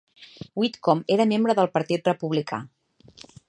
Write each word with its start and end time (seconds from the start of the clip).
Whitcomb 0.61 1.03
era 1.17 1.27
membre 1.33 1.57
del 1.61 1.69
partit 1.77 2.11
Republicà. 2.13 2.61